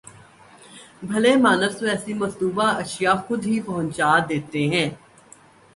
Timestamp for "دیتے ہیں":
4.29-4.89